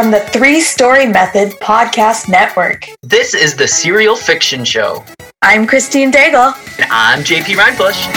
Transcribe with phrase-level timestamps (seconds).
[0.00, 2.86] from the Three Story Method Podcast Network.
[3.02, 5.04] This is the Serial Fiction Show.
[5.42, 6.54] I'm Christine Daigle.
[6.78, 8.08] And I'm JP Rindfleisch.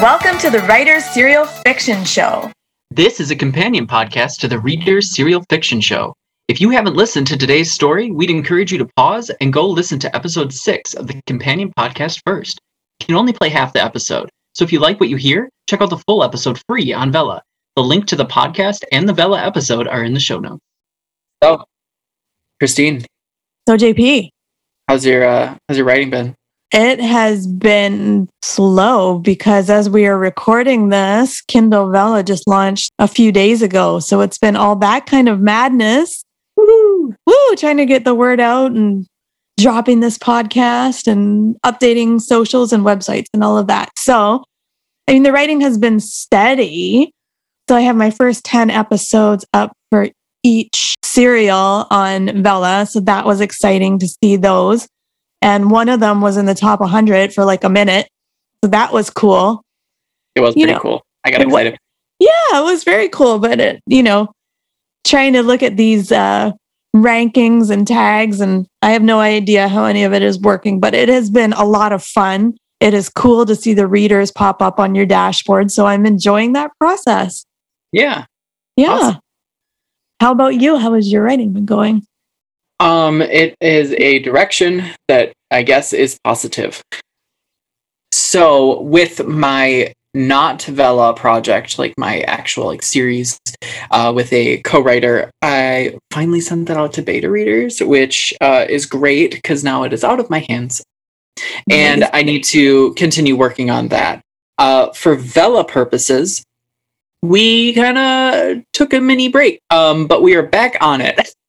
[0.00, 2.50] Welcome to the Writer's Serial Fiction Show.
[2.90, 6.14] This is a companion podcast to the Reader's Serial Fiction Show.
[6.48, 9.98] If you haven't listened to today's story, we'd encourage you to pause and go listen
[10.00, 12.61] to episode six of the companion podcast first.
[13.02, 15.80] You can only play half the episode, so if you like what you hear, check
[15.80, 17.42] out the full episode free on Vella.
[17.74, 20.62] The link to the podcast and the Vella episode are in the show notes.
[21.42, 21.64] So,
[22.60, 23.04] Christine.
[23.68, 24.28] So, JP,
[24.88, 26.34] how's your uh, how's your writing been?
[26.72, 33.08] It has been slow because as we are recording this, Kindle Vella just launched a
[33.08, 33.98] few days ago.
[33.98, 36.22] So it's been all that kind of madness
[36.56, 39.06] woo, woo, trying to get the word out and
[39.62, 43.90] dropping this podcast and updating socials and websites and all of that.
[43.96, 44.44] So,
[45.08, 47.12] I mean, the writing has been steady.
[47.68, 50.08] So I have my first 10 episodes up for
[50.42, 52.86] each serial on Vella.
[52.86, 54.88] So that was exciting to see those.
[55.40, 58.08] And one of them was in the top 100 for like a minute.
[58.64, 59.62] So that was cool.
[60.34, 61.02] It was you pretty know, cool.
[61.24, 61.76] I got excited.
[62.18, 63.38] yeah, it was very cool.
[63.38, 64.32] But it, you know,
[65.04, 66.52] trying to look at these uh,
[66.94, 70.94] rankings and tags, and I have no idea how any of it is working, but
[70.94, 72.54] it has been a lot of fun.
[72.80, 75.70] It is cool to see the readers pop up on your dashboard.
[75.70, 77.44] So I'm enjoying that process.
[77.92, 78.24] Yeah.
[78.76, 78.90] Yeah.
[78.90, 79.20] Awesome.
[80.20, 80.78] How about you?
[80.78, 82.04] How has your writing been going?
[82.80, 86.82] Um, it is a direction that I guess is positive.
[88.10, 93.40] So with my not Vella project, like my actual like series
[93.90, 98.86] uh, with a co-writer, I finally sent that out to beta readers, which uh, is
[98.86, 100.82] great because now it is out of my hands,
[101.70, 104.22] and I need to continue working on that.
[104.58, 106.44] Uh, for Vella purposes,
[107.22, 111.34] we kind of took a mini break, um, but we are back on it.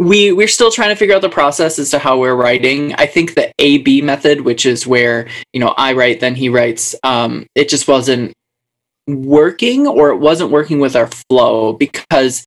[0.00, 2.94] we we're still trying to figure out the process as to how we're writing.
[2.94, 6.48] I think the A B method, which is where you know I write, then he
[6.48, 8.32] writes, um, it just wasn't
[9.06, 12.44] working, or it wasn't working with our flow because,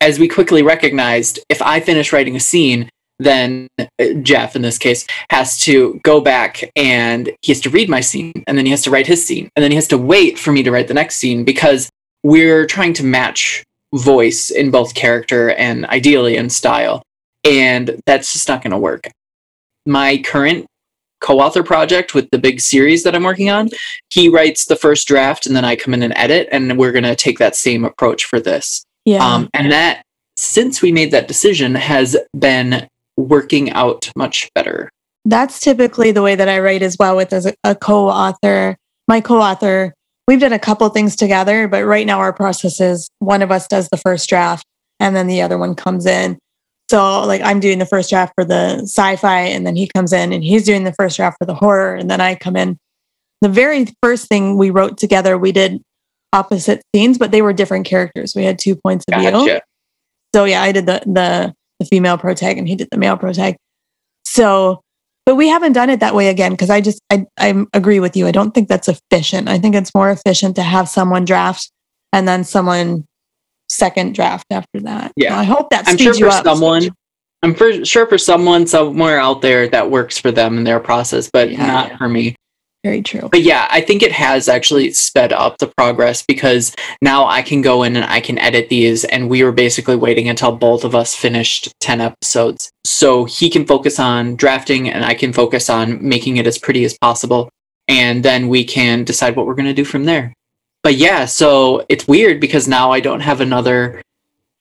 [0.00, 3.86] as we quickly recognized, if I finish writing a scene, then uh,
[4.20, 8.44] Jeff, in this case, has to go back and he has to read my scene,
[8.46, 10.52] and then he has to write his scene, and then he has to wait for
[10.52, 11.88] me to write the next scene because
[12.22, 17.02] we're trying to match voice in both character and ideally in style.
[17.44, 19.10] And that's just not going to work.
[19.86, 20.66] My current
[21.20, 23.70] co author project with the big series that I'm working on,
[24.10, 26.48] he writes the first draft and then I come in and edit.
[26.52, 28.84] And we're going to take that same approach for this.
[29.04, 29.24] Yeah.
[29.24, 30.02] Um, and that,
[30.36, 34.90] since we made that decision, has been working out much better.
[35.24, 38.76] That's typically the way that I write as well with as a, a co author.
[39.06, 39.94] My co author
[40.26, 43.68] we've done a couple things together, but right now our process is one of us
[43.68, 44.64] does the first draft
[45.00, 46.38] and then the other one comes in.
[46.90, 50.32] So like I'm doing the first draft for the sci-fi and then he comes in
[50.32, 52.78] and he's doing the first draft for the horror and then I come in.
[53.40, 55.82] The very first thing we wrote together, we did
[56.32, 58.34] opposite scenes, but they were different characters.
[58.34, 59.44] We had two points of gotcha.
[59.44, 59.60] view.
[60.34, 63.56] So yeah, I did the the the female protag and he did the male protag.
[64.24, 64.80] So
[65.26, 68.16] but we haven't done it that way again because I just I I agree with
[68.16, 68.26] you.
[68.26, 69.48] I don't think that's efficient.
[69.48, 71.70] I think it's more efficient to have someone draft
[72.12, 73.06] and then someone
[73.68, 75.12] second draft after that.
[75.16, 76.90] Yeah, I hope that I'm sure for someone.
[77.42, 81.30] I'm for sure for someone somewhere out there that works for them in their process,
[81.30, 81.96] but yeah, not yeah.
[81.98, 82.36] for me.
[82.84, 83.30] Very true.
[83.30, 87.62] But yeah, I think it has actually sped up the progress because now I can
[87.62, 89.04] go in and I can edit these.
[89.04, 92.70] And we were basically waiting until both of us finished 10 episodes.
[92.84, 96.84] So he can focus on drafting and I can focus on making it as pretty
[96.84, 97.48] as possible.
[97.88, 100.34] And then we can decide what we're going to do from there.
[100.82, 104.02] But yeah, so it's weird because now I don't have another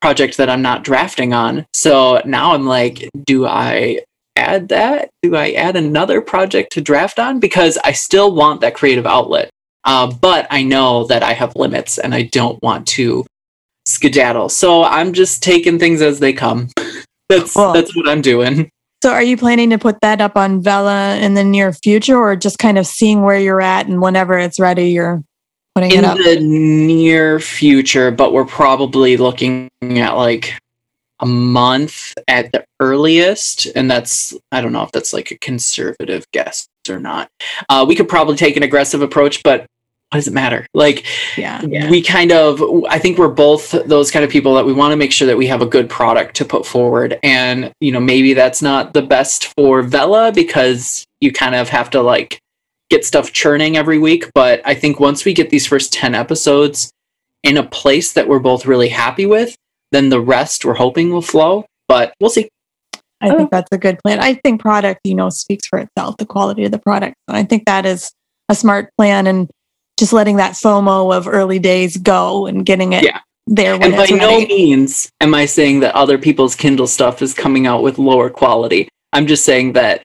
[0.01, 1.65] project that I'm not drafting on.
[1.73, 3.99] So now I'm like, do I
[4.35, 5.09] add that?
[5.21, 7.39] Do I add another project to draft on?
[7.39, 9.49] Because I still want that creative outlet.
[9.85, 13.25] Uh, but I know that I have limits and I don't want to
[13.85, 14.49] skedaddle.
[14.49, 16.69] So I'm just taking things as they come.
[17.29, 18.69] that's that's what I'm doing.
[19.03, 22.37] So are you planning to put that up on Vella in the near future or
[22.37, 25.21] just kind of seeing where you're at and whenever it's ready you're
[25.75, 26.17] putting in it up?
[26.19, 30.57] In the near future, but we're probably looking at like
[31.23, 33.65] a month at the earliest.
[33.77, 37.29] And that's, I don't know if that's like a conservative guess or not.
[37.69, 40.67] Uh, we could probably take an aggressive approach, but what does it matter?
[40.73, 41.05] Like,
[41.37, 44.73] yeah, yeah, we kind of, I think we're both those kind of people that we
[44.73, 47.17] want to make sure that we have a good product to put forward.
[47.23, 51.89] And, you know, maybe that's not the best for Vella because you kind of have
[51.91, 52.37] to like
[52.89, 54.29] get stuff churning every week.
[54.35, 56.91] But I think once we get these first 10 episodes
[57.43, 59.55] in a place that we're both really happy with,
[59.93, 61.65] then the rest we're hoping will flow.
[61.87, 62.49] But we'll see.
[63.21, 63.49] I think oh.
[63.51, 64.19] that's a good plan.
[64.19, 67.15] I think product, you know, speaks for itself, the quality of the product.
[67.29, 68.11] I think that is
[68.49, 69.49] a smart plan and
[69.97, 73.19] just letting that FOMO of early days go and getting it Yeah.
[73.47, 77.21] there when And by it's no means am I saying that other people's Kindle stuff
[77.21, 78.89] is coming out with lower quality.
[79.13, 80.03] I'm just saying that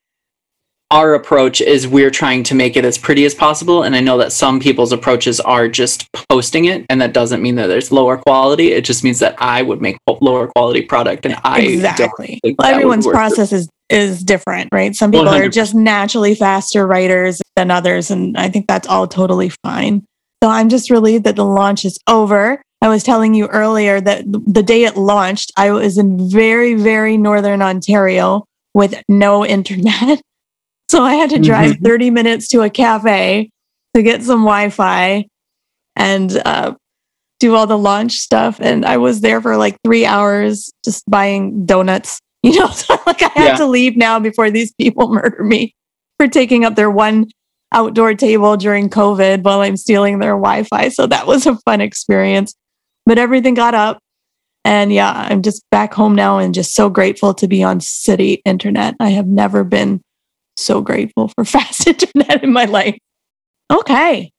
[0.91, 3.83] our approach is we're trying to make it as pretty as possible.
[3.83, 7.57] And I know that some people's approaches are just posting it, and that doesn't mean
[7.57, 8.73] that there's lower quality.
[8.73, 12.41] It just means that I would make lower quality product, and I exactly.
[12.43, 14.95] Well, everyone's process is is different, right?
[14.95, 15.53] Some people are 100%.
[15.53, 20.05] just naturally faster writers than others, and I think that's all totally fine.
[20.43, 22.63] So I'm just relieved that the launch is over.
[22.81, 27.17] I was telling you earlier that the day it launched, I was in very, very
[27.17, 28.45] northern Ontario
[28.75, 30.21] with no internet.
[30.91, 31.85] So I had to drive Mhm.
[31.85, 33.51] 30 minutes to a cafe
[33.95, 35.27] to get some Wi Fi
[35.97, 36.75] and uh,
[37.41, 38.59] do all the launch stuff.
[38.61, 42.19] And I was there for like three hours just buying donuts.
[42.45, 43.57] You know, so like I have Yeah.
[43.57, 45.75] to leave now before these people murder me
[46.21, 47.27] for taking up their one
[47.75, 50.89] outdoor table during COVID while I'm stealing their Wi Fi.
[50.91, 52.55] So that was a fun experience.
[53.07, 53.99] But everything got up.
[54.65, 58.41] And yeah, I'm just back home now and just so grateful to be on city
[58.45, 58.95] internet.
[59.01, 60.01] I have never been
[60.59, 62.99] so grateful for fast internet in my life.
[63.71, 64.33] Okay.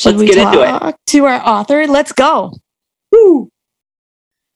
[0.00, 0.66] Should Let's we get into it.
[0.66, 1.86] talk to our author?
[1.86, 2.54] Let's go.
[3.12, 3.50] Woo.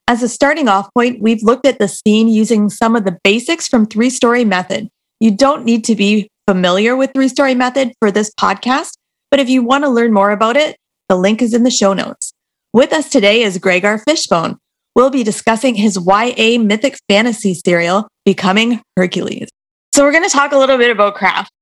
[0.06, 3.68] As a starting off point, we've looked at the scene using some of the basics
[3.68, 4.88] from Three Story Method.
[5.20, 8.92] You don't need to be familiar with Three Story Method for this podcast,
[9.30, 10.76] but if you want to learn more about it,
[11.08, 12.32] the link is in the show notes.
[12.72, 13.98] With us today is Greg R.
[13.98, 14.58] Fishbone.
[14.94, 19.48] We'll be discussing his YA mythic fantasy serial, Becoming Hercules.
[19.94, 21.52] So, we're going to talk a little bit about craft.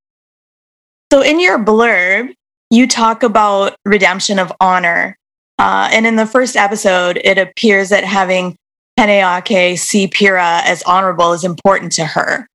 [1.11, 2.33] So, in your blurb,
[2.71, 5.15] you talk about redemption of honor.
[5.59, 8.55] Uh, and in the first episode, it appears that having
[8.99, 12.47] Peneake see Pyrrha as honorable is important to her.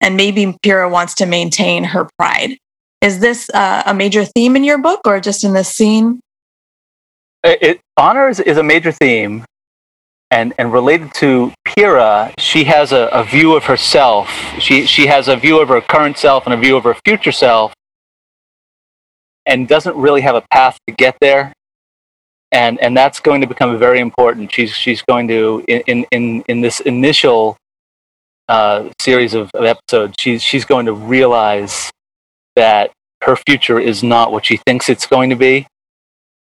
[0.00, 2.56] And maybe Pyrrha wants to maintain her pride.
[3.02, 6.20] Is this uh, a major theme in your book or just in this scene?
[7.44, 9.44] it, it- honor is, is a major theme
[10.30, 14.28] and and related to Pyrrha, she has a, a view of herself.
[14.60, 17.32] She she has a view of her current self and a view of her future
[17.32, 17.74] self,
[19.46, 21.52] and doesn't really have a path to get there.
[22.52, 24.52] And and that's going to become very important.
[24.52, 27.56] She's she's going to in in in, in this initial
[28.48, 31.90] uh, series of, of episodes, she's she's going to realize
[32.56, 32.90] that
[33.22, 35.66] her future is not what she thinks it's going to be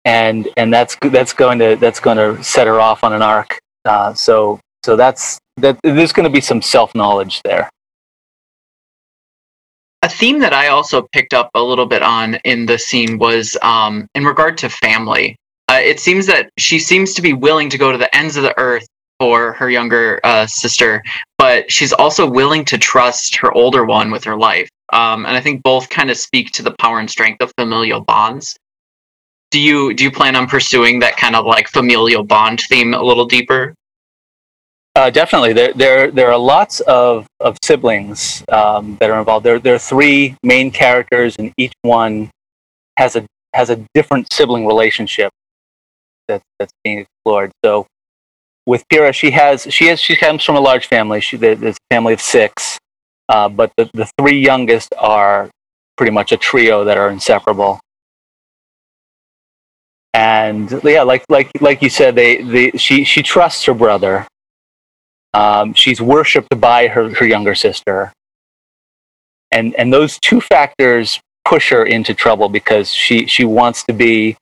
[0.05, 3.59] and and that's that's going to that's going to set her off on an arc.
[3.85, 5.79] Uh, so so that's that.
[5.83, 7.69] There's going to be some self knowledge there.
[10.03, 13.57] a theme that I also picked up a little bit on in the scene was
[13.63, 15.37] um, in regard to family.
[15.69, 18.43] Uh, it seems that she seems to be willing to go to the ends of
[18.43, 18.87] the earth
[19.21, 21.03] for her younger uh, sister,
[21.37, 24.69] but she's also willing to trust her older one with her life.
[24.93, 28.01] Um, and I think both kind of speak to the power and strength of familial
[28.01, 28.57] bonds.
[29.50, 33.03] Do you do you plan on pursuing that kind of like familial bond theme a
[33.03, 33.75] little deeper?
[34.95, 39.47] Uh, definitely, there there there are lots of of siblings um, that are involved.
[39.47, 42.31] There there are three main characters, and each one
[42.99, 43.25] has a
[43.55, 45.31] has a different sibling relationship
[46.26, 47.50] that that's being explored.
[47.64, 47.87] So
[48.67, 51.21] with Pyrrha, she has she has she comes from a large family.
[51.21, 52.78] She there- there's a family of six,
[53.31, 55.49] uh, but the the three youngest are
[55.97, 57.81] pretty much a trio that are inseparable.
[60.15, 64.27] And yeah, like like like you said, they, they she she trusts her brother.
[65.35, 68.12] Um, she's worshipped by her, her younger sister.
[69.53, 74.37] And and those two factors push her into trouble because she, she wants to be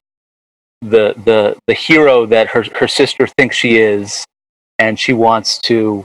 [0.80, 4.25] the the the hero that her, her sister thinks she is,
[4.78, 6.04] and she wants to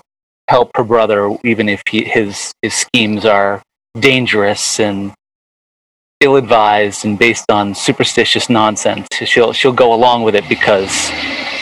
[0.50, 3.62] help her brother even if he, his his schemes are
[4.00, 5.14] dangerous and
[6.22, 9.08] ill-advised and based on superstitious nonsense.
[9.26, 11.12] She'll she'll go along with it because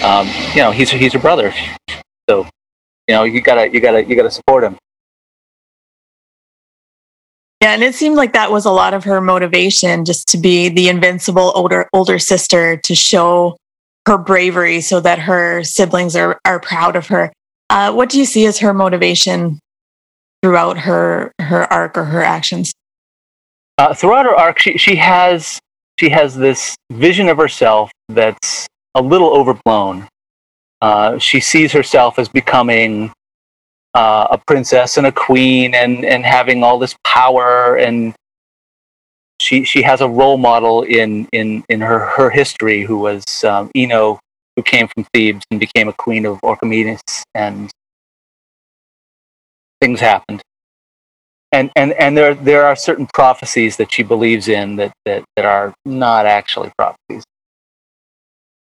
[0.04, 1.54] um, you know he's he's her brother.
[2.30, 2.48] So
[3.08, 4.78] you know you gotta you gotta you gotta support him.
[7.62, 10.70] Yeah, and it seemed like that was a lot of her motivation just to be
[10.70, 13.58] the invincible older older sister to show
[14.08, 17.32] her bravery so that her siblings are are proud of her.
[17.70, 19.60] Uh, what do you see as her motivation
[20.42, 22.74] throughout her her arc or her actions?
[23.80, 25.58] Uh, throughout her arc, she she has
[25.98, 30.06] she has this vision of herself that's a little overblown.
[30.82, 33.10] Uh, she sees herself as becoming
[33.94, 38.14] uh, a princess and a queen and, and having all this power and
[39.40, 43.72] she she has a role model in in in her her history who was um,
[43.74, 47.72] who came from Thebes and became a queen of Orchomenus, and
[49.80, 50.42] things happened.
[51.52, 55.46] And and and there there are certain prophecies that she believes in that that that
[55.46, 57.24] are not actually prophecies.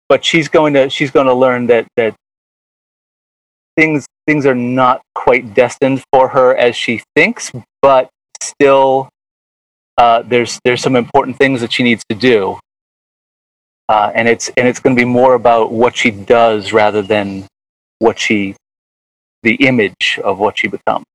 [0.10, 2.16] But she's going to she's going to learn that that
[3.78, 8.10] things things are not quite destined for her as she thinks, but
[8.42, 9.10] still
[9.98, 12.60] uh, there's there's some important things that she needs to do,
[13.90, 17.46] uh, and it's and it's going to be more about what she does rather than
[18.00, 18.56] what she,
[19.44, 21.06] the image of what she becomes.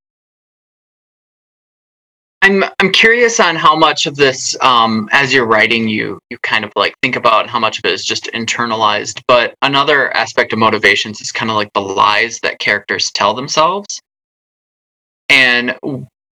[2.49, 6.65] I'm I'm curious on how much of this, um, as you're writing, you you kind
[6.65, 9.21] of like think about how much of it is just internalized.
[9.29, 14.01] But another aspect of motivations is kind of like the lies that characters tell themselves,
[15.29, 15.77] and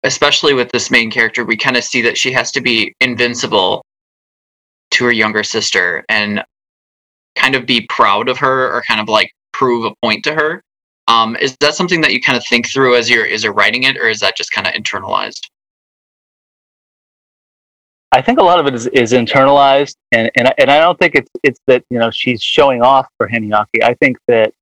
[0.05, 3.85] especially with this main character, we kind of see that she has to be invincible
[4.93, 6.45] to her younger sister and
[7.35, 10.63] kind of be proud of her or kind of like prove a point to her.
[11.09, 13.83] Um, is that something that you kind of think through as you're as you're writing
[13.83, 15.49] it, or is that just kind of internalized?
[18.15, 20.97] I think a lot of it is, is internalized, and and I, and I don't
[20.97, 23.83] think it's it's that you know she's showing off for Heniaki.
[23.83, 24.53] I think that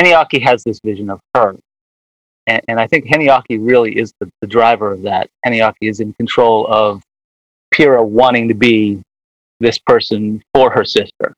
[0.00, 1.54] Heniaki has this vision of her,
[2.48, 5.30] and, and I think Heniaki really is the, the driver of that.
[5.46, 7.00] Heniaki is in control of
[7.70, 9.00] Pyrrha wanting to be
[9.60, 11.32] this person for her sister.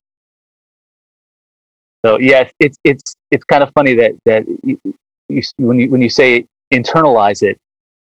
[2.02, 4.80] So yeah, it's it's it's kind of funny that that you,
[5.28, 7.59] you, when you when you say internalize it,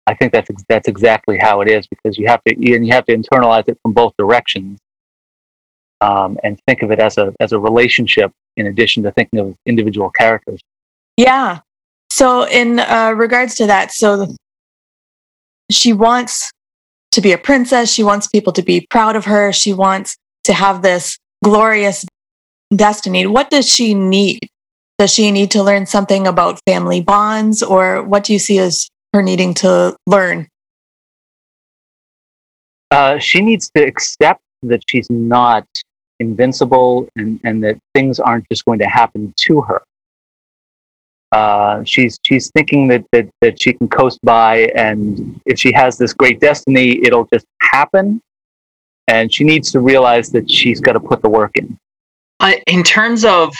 [0.07, 3.07] I think that's that's exactly how it is because you have to and you have
[3.07, 4.81] to internalize it from both directions,
[6.01, 9.55] um, and think of it as a as a relationship in addition to thinking of
[9.65, 10.61] individual characters.
[11.17, 11.61] Yeah.
[12.11, 14.27] So in uh, regards to that, so
[15.71, 16.51] she wants
[17.13, 17.93] to be a princess.
[17.93, 19.53] She wants people to be proud of her.
[19.53, 22.05] She wants to have this glorious
[22.75, 23.27] destiny.
[23.27, 24.49] What does she need?
[24.99, 28.89] Does she need to learn something about family bonds, or what do you see as
[29.13, 30.49] her needing to learn?
[32.91, 35.67] Uh, she needs to accept that she's not
[36.21, 39.83] invincible and, and that things aren't just going to happen to her.
[41.33, 45.97] Uh, she's she's thinking that, that that she can coast by, and if she has
[45.97, 48.21] this great destiny, it'll just happen.
[49.09, 51.79] And she needs to realize that she's got to put the work in.
[52.39, 53.55] Uh, in terms of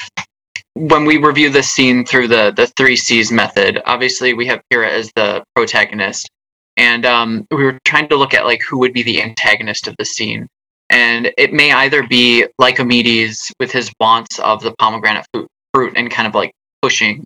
[0.75, 4.91] when we review this scene through the the three C's method, obviously we have Pyrrha
[4.91, 6.29] as the protagonist,
[6.77, 9.95] and um, we were trying to look at like who would be the antagonist of
[9.99, 10.47] the scene,
[10.91, 15.27] and it may either be Lycomedes with his wants of the pomegranate
[15.75, 17.23] fruit and kind of like pushing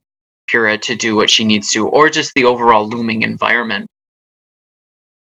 [0.49, 3.87] Pyrrha to do what she needs to, or just the overall looming environment.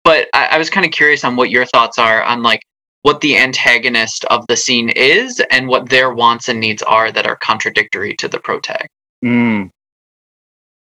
[0.03, 2.61] But I, I was kind of curious on what your thoughts are on like
[3.05, 7.27] what the antagonist of the scene is and what their wants and needs are that
[7.27, 8.87] are contradictory to the protag.
[9.23, 9.69] Mm.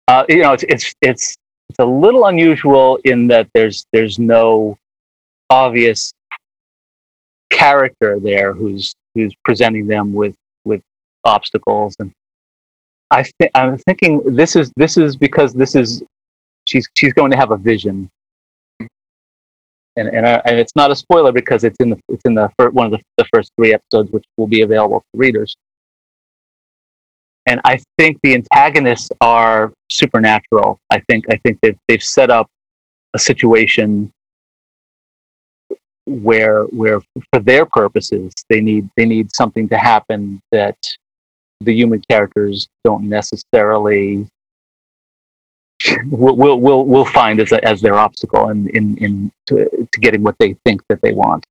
[0.08, 1.36] Uh, you know, it's it's it's
[1.70, 4.78] it's a little unusual in that there's there's no
[5.50, 6.14] obvious
[7.50, 10.82] character there who's who's presenting them with with
[11.26, 12.10] obstacles and
[13.12, 16.02] I I'm thinking this is this is because this is
[16.64, 18.10] she's she's going to have a vision
[19.98, 22.50] and and, I, and it's not a spoiler because it's in the it's in the
[22.58, 25.56] first, one of the, the first three episodes, which will be available to readers.
[27.48, 30.80] And I think the antagonists are supernatural.
[30.92, 32.48] I think I think that they've set up
[33.14, 34.12] a situation
[36.06, 37.02] where where
[37.34, 40.78] for their purposes they need they need something to happen that
[41.62, 44.28] the human characters don't necessarily
[46.10, 50.24] will will will find as a, as their obstacle in in in to, to getting
[50.24, 51.46] what they think that they want.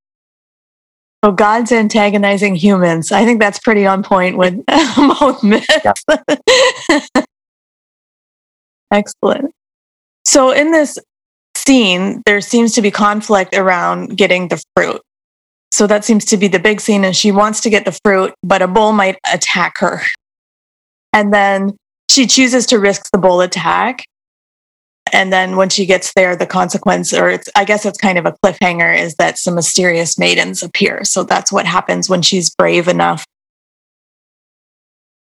[1.22, 3.10] Oh, God's antagonizing humans.
[3.10, 4.64] I think that's pretty on point with
[5.20, 6.04] both myths.
[8.92, 9.52] Excellent.
[10.24, 10.98] So in this
[11.56, 15.00] scene, there seems to be conflict around getting the fruit.
[15.72, 18.32] So that seems to be the big scene, and she wants to get the fruit,
[18.42, 20.00] but a bull might attack her.
[21.12, 21.76] And then
[22.10, 24.04] she chooses to risk the bull attack
[25.12, 28.34] and then when she gets there the consequence or i guess it's kind of a
[28.44, 31.04] cliffhanger is that some mysterious maidens appear.
[31.04, 33.24] So that's what happens when she's brave enough.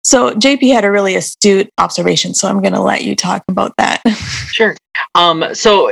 [0.04, 3.74] So jp had a really astute observation so i'm going to let you talk about
[3.78, 4.02] that.
[4.58, 4.76] Sure.
[5.14, 5.92] Um, so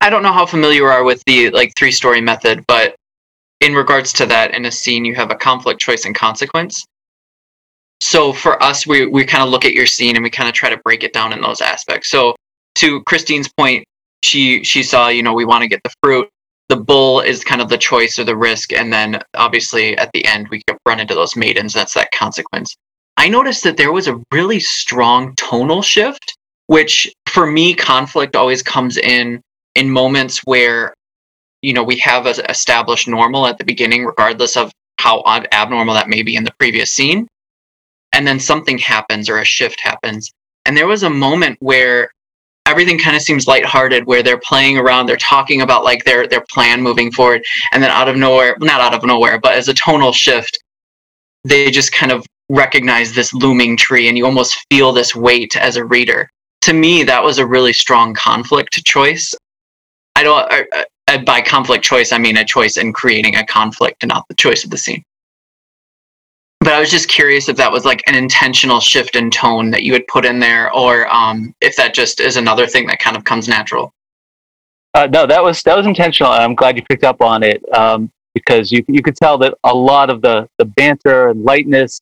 [0.00, 2.94] i don't know how familiar you are with the like three story method but
[3.60, 6.84] in regards to that in a scene you have a conflict choice and consequence.
[8.00, 10.54] So for us we, we kind of look at your scene and we kind of
[10.54, 12.08] try to break it down in those aspects.
[12.08, 12.36] So
[12.76, 13.84] to Christine's point,
[14.22, 16.28] she she saw, you know, we want to get the fruit.
[16.68, 20.24] the bull is kind of the choice or the risk, and then obviously at the
[20.24, 21.74] end we run into those maidens.
[21.74, 22.76] That's that consequence.
[23.16, 26.36] I noticed that there was a really strong tonal shift,
[26.68, 29.42] which for me, conflict always comes in
[29.74, 30.94] in moments where
[31.62, 35.22] you know we have an established normal at the beginning, regardless of how
[35.52, 37.26] abnormal that may be in the previous scene,
[38.12, 40.30] and then something happens or a shift happens.
[40.66, 42.12] And there was a moment where
[42.70, 46.44] everything kind of seems lighthearted where they're playing around they're talking about like their their
[46.50, 49.74] plan moving forward and then out of nowhere not out of nowhere but as a
[49.74, 50.58] tonal shift
[51.44, 55.76] they just kind of recognize this looming tree and you almost feel this weight as
[55.76, 56.28] a reader.
[56.62, 59.34] To me that was a really strong conflict choice.
[60.16, 64.02] I don't I, I, by conflict choice i mean a choice in creating a conflict
[64.02, 65.02] and not the choice of the scene
[66.60, 69.82] but I was just curious if that was like an intentional shift in tone that
[69.82, 73.16] you would put in there, or um, if that just is another thing that kind
[73.16, 73.92] of comes natural.
[74.94, 77.62] Uh, no, that was that was intentional, and I'm glad you picked up on it
[77.74, 82.00] um, because you you could tell that a lot of the the banter and lightness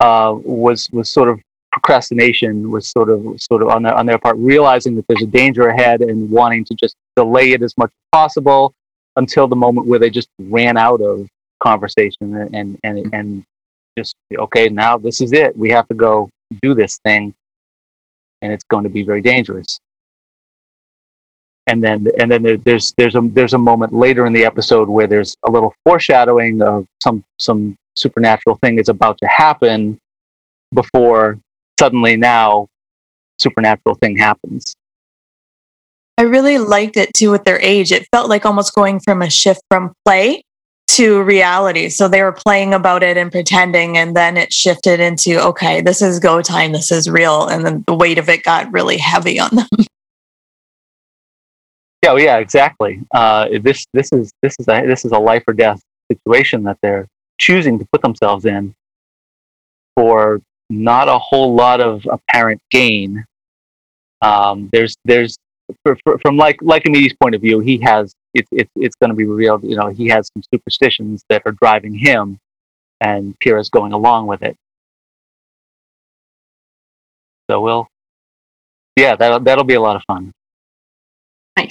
[0.00, 4.18] uh, was was sort of procrastination, was sort of sort of on their on their
[4.18, 7.90] part, realizing that there's a danger ahead and wanting to just delay it as much
[7.90, 8.74] as possible
[9.16, 11.28] until the moment where they just ran out of
[11.62, 13.44] conversation and and and
[13.96, 15.56] just okay now this is it.
[15.56, 16.30] We have to go
[16.62, 17.34] do this thing
[18.42, 19.80] and it's going to be very dangerous.
[21.66, 24.88] And then and then there, there's there's a there's a moment later in the episode
[24.88, 29.98] where there's a little foreshadowing of some some supernatural thing is about to happen
[30.74, 31.38] before
[31.78, 32.68] suddenly now
[33.38, 34.74] supernatural thing happens.
[36.18, 37.92] I really liked it too with their age.
[37.92, 40.44] It felt like almost going from a shift from play
[40.88, 41.88] to reality.
[41.88, 46.02] So they were playing about it and pretending, and then it shifted into okay, this
[46.02, 49.38] is go time, this is real, and then the weight of it got really heavy
[49.40, 49.68] on them.
[52.04, 53.00] Yeah, well, yeah, exactly.
[53.14, 55.80] Uh, this this is this is a this is a life or death
[56.12, 58.74] situation that they're choosing to put themselves in
[59.96, 63.24] for not a whole lot of apparent gain.
[64.20, 65.38] Um, there's there's
[65.82, 69.10] for, for, from like like Amy's point of view, he has it's it's it's going
[69.10, 69.64] to be revealed.
[69.64, 72.38] You know, he has some superstitions that are driving him,
[73.00, 74.56] and Pyrrha's going along with it.
[77.50, 77.86] So we'll,
[78.96, 80.32] yeah, that'll that'll be a lot of fun.
[81.56, 81.70] Nice.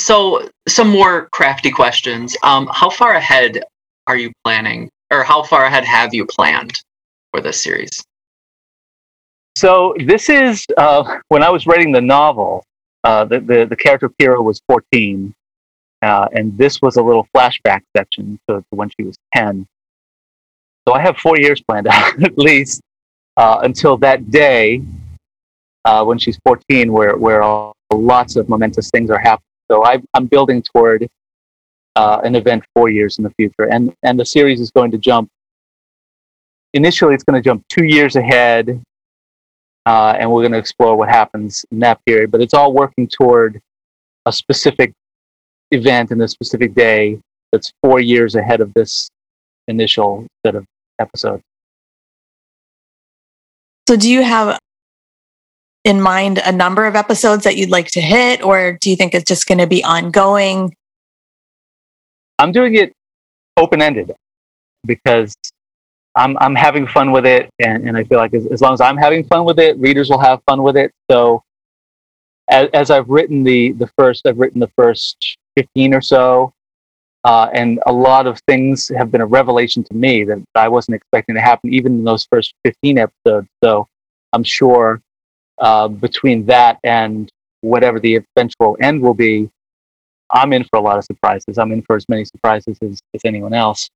[0.00, 2.36] So some more crafty questions.
[2.42, 3.62] Um, how far ahead
[4.06, 6.72] are you planning, or how far ahead have you planned
[7.32, 8.04] for this series?
[9.56, 12.64] So this is uh, when I was writing the novel.
[13.04, 15.34] Uh, the, the, the character Pyrrha was 14,
[16.02, 19.66] uh, and this was a little flashback section to, to, when she was 10.
[20.86, 22.80] So I have four years planned out at least
[23.36, 24.82] uh, until that day
[25.84, 29.44] uh, when she's 14, where where all, lots of momentous things are happening.
[29.70, 31.08] So I, I'm building toward
[31.96, 34.98] uh, an event four years in the future, and and the series is going to
[34.98, 35.28] jump.
[36.74, 38.80] Initially, it's going to jump two years ahead
[39.86, 42.30] uh, and we're going to explore what happens in that period.
[42.30, 43.60] But it's all working toward
[44.26, 44.92] a specific
[45.70, 47.18] event in a specific day
[47.50, 49.08] that's four years ahead of this
[49.68, 50.64] initial set of
[50.98, 51.42] episodes.
[53.88, 54.58] So, do you have
[55.84, 59.14] in mind a number of episodes that you'd like to hit, or do you think
[59.14, 60.74] it's just going to be ongoing?
[62.38, 62.92] I'm doing it
[63.56, 64.12] open ended
[64.86, 65.34] because
[66.14, 68.80] I'm I'm having fun with it, and, and I feel like as, as long as
[68.80, 70.92] I'm having fun with it, readers will have fun with it.
[71.10, 71.42] So,
[72.50, 76.52] as, as I've written the the first, I've written the first fifteen or so,
[77.24, 80.96] uh, and a lot of things have been a revelation to me that I wasn't
[80.96, 83.48] expecting to happen, even in those first fifteen episodes.
[83.64, 83.88] So,
[84.34, 85.00] I'm sure
[85.58, 87.30] uh, between that and
[87.62, 89.48] whatever the eventual end will be,
[90.30, 91.58] I'm in for a lot of surprises.
[91.58, 93.88] I'm in for as many surprises as, as anyone else.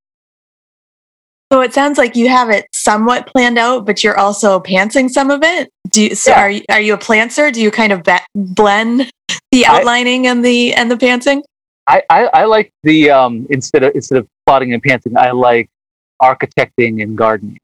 [1.53, 5.31] So it sounds like you have it somewhat planned out, but you're also pantsing some
[5.31, 5.71] of it.
[5.91, 6.41] Do you, so yeah.
[6.41, 7.53] are you, are you a plantser?
[7.53, 9.11] Do you kind of be- blend
[9.53, 11.43] the outlining I, and the and the pantsing?
[11.87, 15.69] I, I, I like the um, instead of instead of plotting and pantsing, I like
[16.21, 17.59] architecting and gardening.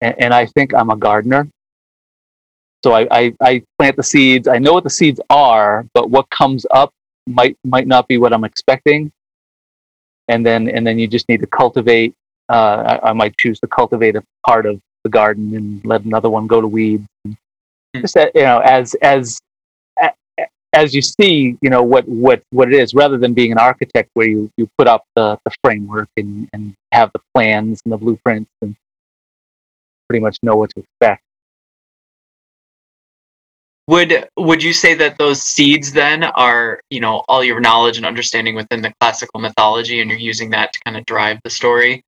[0.00, 1.48] And, and I think I'm a gardener.
[2.84, 4.46] So I, I, I plant the seeds.
[4.46, 6.92] I know what the seeds are, but what comes up
[7.26, 9.10] might might not be what I'm expecting.
[10.28, 12.14] And then and then you just need to cultivate
[12.48, 16.28] uh, I, I, might choose to cultivate a part of the garden and let another
[16.28, 17.06] one go to weeds.
[17.26, 17.36] Mm.
[17.96, 19.40] Just you know, as as
[20.74, 24.10] as you see, you know what what what it is, rather than being an architect
[24.14, 27.96] where you you put up the the framework and and have the plans and the
[27.96, 28.76] blueprints and
[30.08, 31.22] pretty much know what to expect.
[33.86, 38.06] would would you say that those seeds then are you know all your knowledge and
[38.06, 42.02] understanding within the classical mythology and you're using that to kind of drive the story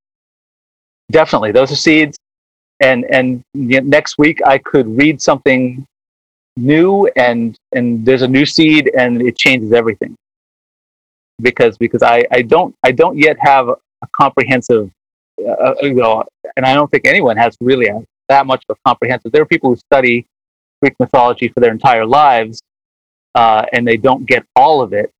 [1.10, 1.52] definitely.
[1.52, 2.18] Those are seeds.
[2.80, 5.86] And and next week i could read something
[6.58, 10.14] new and and there's a new seed and it changes everything.
[11.40, 14.90] Because because i i don't i don't yet have a comprehensive
[15.40, 16.22] uh, uh you know
[16.56, 19.32] and i don't think anyone has really a, that much of a comprehensive.
[19.32, 20.26] There are people who study
[20.82, 22.60] Greek mythology for their entire lives,
[23.34, 25.10] uh, and they don't get all of it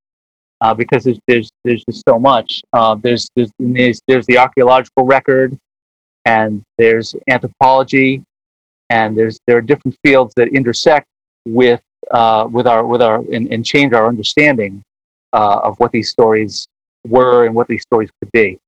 [0.60, 2.62] uh, because there's, there's there's just so much.
[2.72, 5.56] Uh, there's, there's there's there's the archaeological record,
[6.26, 8.22] and there's anthropology,
[8.90, 11.06] and there's there are different fields that intersect
[11.46, 14.82] with uh, with our with our and, and change our understanding
[15.32, 16.66] uh, of what these stories
[17.06, 18.58] were and what these stories could be.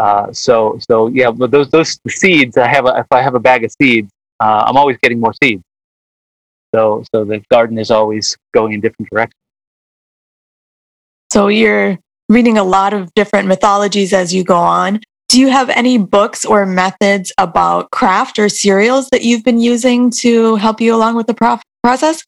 [0.00, 3.40] Uh, so so yeah, but those those seeds I have a, if I have a
[3.40, 5.62] bag of seeds, I'm always getting more seeds.
[6.74, 9.40] So, so the garden is always going in different directions.
[11.32, 15.00] So you're reading a lot of different mythologies as you go on.
[15.28, 20.10] Do you have any books or methods about craft or serials that you've been using
[20.22, 22.22] to help you along with the prof- process?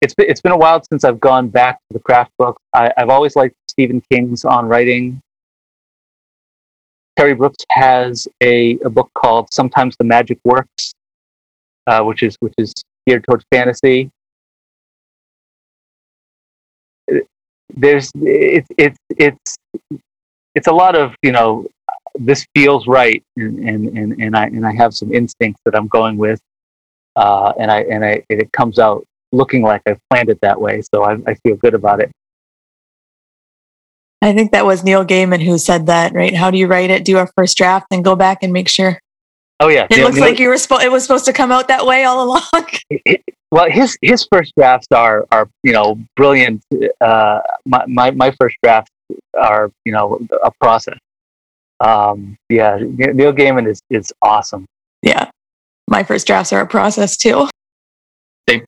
[0.00, 2.62] It's been, it's been a while since I've gone back to the craft books.
[2.74, 5.20] I, I've always liked Stephen King's on writing.
[7.16, 10.94] Terry Brooks has a, a book called Sometimes the Magic Works
[11.86, 12.72] uh, which is which is
[13.06, 14.10] geared towards fantasy.
[17.76, 19.56] There's it's it's it's
[20.54, 21.66] it's a lot of you know
[22.14, 25.88] this feels right and and and, and I and I have some instincts that I'm
[25.88, 26.40] going with,
[27.16, 30.82] uh, and I and I it comes out looking like I've planned it that way,
[30.94, 32.10] so I, I feel good about it.
[34.22, 36.34] I think that was Neil Gaiman who said that, right?
[36.34, 37.04] How do you write it?
[37.04, 38.98] Do a first draft, and go back and make sure
[39.60, 41.86] Oh yeah, it looks like you were spo- it was supposed to come out that
[41.86, 42.66] way all along.
[43.54, 46.60] Well, his his first drafts are are you know brilliant.
[47.00, 48.90] Uh, my, my my first drafts
[49.38, 50.98] are you know a process.
[51.78, 54.66] Um, yeah, Neil Gaiman is is awesome.
[55.02, 55.30] Yeah,
[55.86, 57.48] my first drafts are a process too.
[58.50, 58.64] Same.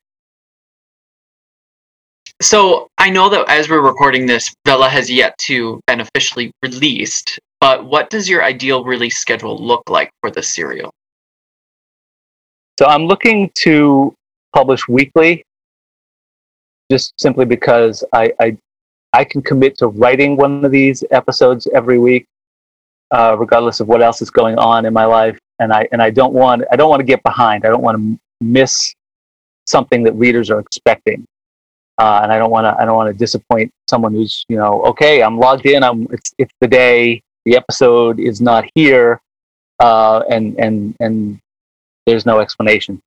[2.41, 7.41] So I know that as we're recording this, Vella has yet to been officially released.
[7.61, 10.93] But what does your ideal release schedule look like for the serial?
[12.79, 14.15] So I'm looking to
[14.57, 15.45] publish weekly,
[16.91, 18.57] just simply because I I,
[19.13, 22.25] I can commit to writing one of these episodes every week,
[23.11, 26.09] uh, regardless of what else is going on in my life, and I and I
[26.11, 27.67] don't want I don't want to get behind.
[27.67, 28.95] I don't want to miss
[29.67, 31.27] something that readers are expecting.
[31.99, 34.83] Uh, and I don't want to I don't want to disappoint someone who's you know
[34.91, 39.21] okay I'm logged in I'm it's it's the day the episode is not here,
[39.81, 41.39] uh, and and and
[42.07, 43.01] there's no explanation.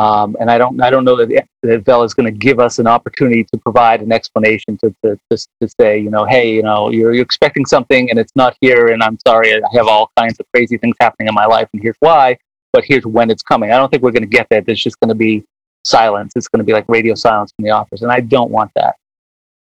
[0.00, 2.78] Um, and I don't I don't know that, that Vel is going to give us
[2.78, 6.62] an opportunity to provide an explanation to, to, to, to say you know hey you
[6.62, 10.12] know you're, you're expecting something and it's not here and I'm sorry I have all
[10.16, 12.38] kinds of crazy things happening in my life and here's why
[12.72, 13.72] but here's when it's coming.
[13.72, 14.66] I don't think we're going to get that.
[14.66, 15.44] There's just going to be
[15.84, 16.34] silence.
[16.36, 18.96] It's going to be like radio silence from the office, and I don't want that.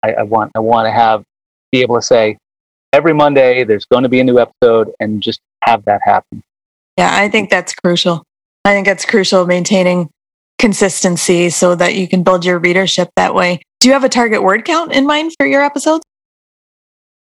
[0.03, 1.25] I, I want I want to have
[1.73, 2.39] be able to say
[2.93, 6.43] every Monday there's going to be a new episode and just have that happen.
[6.99, 8.23] Yeah, I think that's crucial.
[8.65, 10.11] I think that's crucial maintaining
[10.59, 13.61] consistency so that you can build your readership that way.
[13.81, 16.05] Do you have a target word count in mind for your episodes?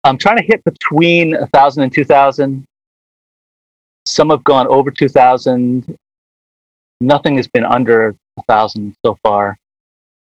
[0.05, 2.65] I'm trying to hit between 1,000 and 2,000.
[4.05, 5.97] Some have gone over 2,000.
[7.01, 9.57] Nothing has been under 1,000 so far.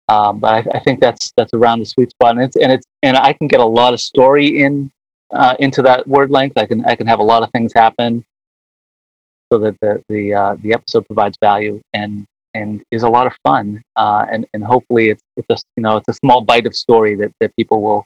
[0.09, 2.85] Um, but I, I, think that's that's around the sweet spot, and it's and it's
[3.05, 4.91] and I can get a lot of story in
[5.31, 6.59] uh, into that word length.
[6.59, 8.25] I can I can have a lot of things happen,
[9.53, 13.35] so that the the uh, the episode provides value and and is a lot of
[13.43, 13.83] fun.
[13.97, 17.15] Uh, and and hopefully it's it's a you know it's a small bite of story
[17.17, 18.05] that that people will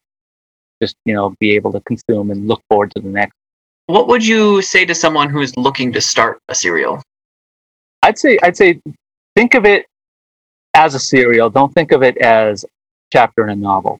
[0.82, 3.34] just you know be able to consume and look forward to the next.
[3.86, 7.02] What would you say to someone who is looking to start a serial?
[8.02, 8.80] I'd say I'd say
[9.36, 9.86] think of it
[10.74, 11.50] as a serial.
[11.50, 12.64] Don't think of it as
[13.12, 13.98] chapter in a novel.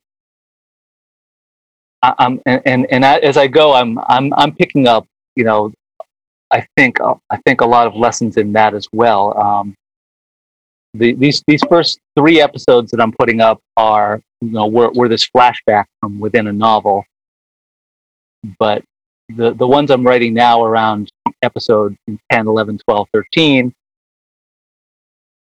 [2.03, 5.73] I'm and, and, and as I go, I'm I'm I'm picking up, you know,
[6.51, 9.39] I think I think a lot of lessons in that as well.
[9.41, 9.75] Um,
[10.95, 15.09] the, these these first three episodes that I'm putting up are you know were, were
[15.09, 17.05] this flashback from within a novel,
[18.59, 18.83] but
[19.29, 21.09] the the ones I'm writing now around
[21.43, 21.97] episode
[22.33, 23.75] 10, 11, 12, 13,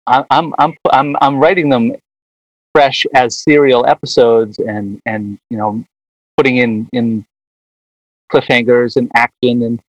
[0.07, 1.93] I, I'm I'm I'm I'm writing them
[2.75, 5.83] fresh as serial episodes and and you know
[6.37, 7.25] putting in in
[8.33, 9.81] cliffhangers and action and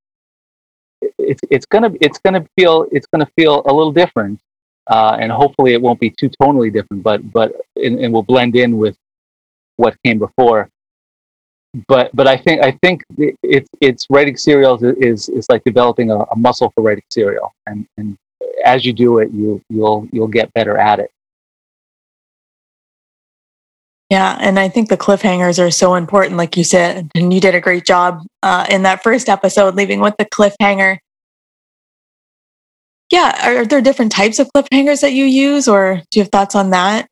[1.17, 4.39] it's it's gonna it's gonna feel it's gonna feel a little different
[4.89, 8.77] uh, and hopefully it won't be too tonally different, but but and, will blend in
[8.77, 8.97] with
[9.77, 10.69] what came before.
[11.87, 13.03] But but I think I think
[13.43, 17.85] it's it's writing serials is is like developing a, a muscle for writing serial, and
[17.97, 18.17] and
[18.65, 21.11] as you do it, you you'll you'll get better at it.
[24.09, 27.53] Yeah, and I think the cliffhangers are so important, like you said, and you did
[27.53, 30.97] a great job uh, in that first episode, leaving with the cliffhanger.
[33.11, 36.31] Yeah, are, are there different types of cliffhangers that you use, or do you have
[36.31, 37.07] thoughts on that,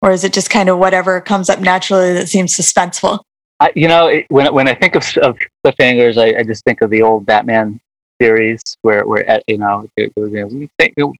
[0.00, 3.20] or is it just kind of whatever comes up naturally that seems suspenseful?
[3.60, 6.80] I, you know, it, when when I think of, of cliffhangers, I, I, just think
[6.80, 7.80] of the old Batman
[8.20, 11.16] series where where at, you know, it, it, it,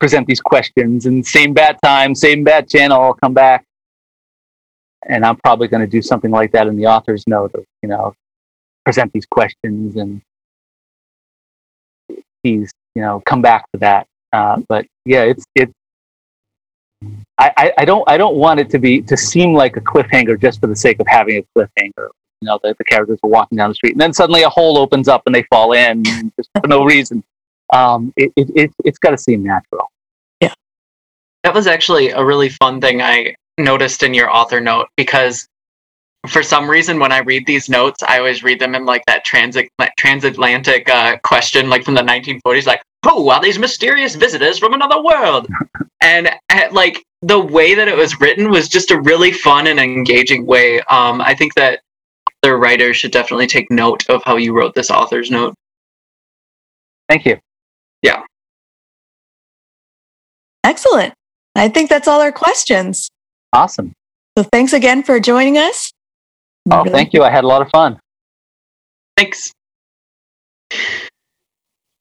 [0.00, 3.64] present these questions and same bat time, same bat channel, I'll come back
[5.06, 7.88] and I'm probably going to do something like that in the author's note of you
[7.88, 8.14] know
[8.84, 10.20] present these questions and
[12.42, 14.06] he's you know come back to that.
[14.32, 15.72] Uh, but yeah, it's it's
[17.38, 20.60] I, I don't I don't want it to be to seem like a cliffhanger just
[20.60, 22.08] for the sake of having a cliffhanger.
[22.40, 24.78] You know, the, the characters are walking down the street and then suddenly a hole
[24.78, 26.04] opens up and they fall in
[26.36, 27.24] just for no reason.
[27.72, 29.90] Um, it, it, it, it's got to seem natural.
[30.40, 30.52] Yeah.
[31.42, 35.48] That was actually a really fun thing I noticed in your author note because
[36.28, 39.24] for some reason when I read these notes, I always read them in like that
[39.24, 44.74] transit transatlantic uh, question, like from the 1940s, like "Who are these mysterious visitors from
[44.74, 45.48] another world?"
[46.00, 49.80] and at, like the way that it was written was just a really fun and
[49.80, 50.80] engaging way.
[50.82, 51.80] Um, I think that
[52.42, 55.54] the writer should definitely take note of how you wrote this author's note.
[57.08, 57.38] Thank you.
[58.02, 58.22] Yeah.
[60.62, 61.14] Excellent.
[61.54, 63.10] I think that's all our questions.
[63.52, 63.94] Awesome.
[64.36, 65.93] So thanks again for joining us.
[66.70, 67.22] Oh, really thank you.
[67.22, 67.98] I had a lot of fun.
[69.16, 69.52] Thanks.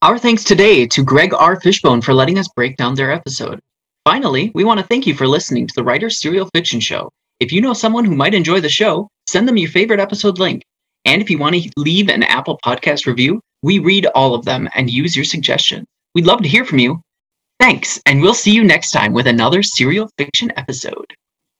[0.01, 1.59] Our thanks today to Greg R.
[1.59, 3.59] Fishbone for letting us break down their episode.
[4.05, 7.09] Finally, we want to thank you for listening to the Writer's Serial Fiction Show.
[7.39, 10.61] If you know someone who might enjoy the show, send them your favorite episode link.
[11.05, 14.69] And if you want to leave an Apple Podcast review, we read all of them
[14.75, 15.85] and use your suggestions.
[16.15, 17.01] We'd love to hear from you.
[17.59, 21.13] Thanks, and we'll see you next time with another serial fiction episode.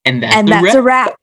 [0.06, 1.16] And that's, and that's a wrap.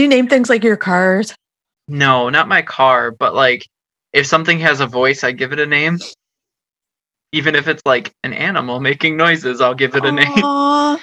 [0.00, 1.34] Do you name things like your cars?
[1.86, 3.66] No, not my car, but like
[4.14, 5.98] if something has a voice, I give it a name.
[7.32, 10.96] Even if it's like an animal making noises, I'll give it a name.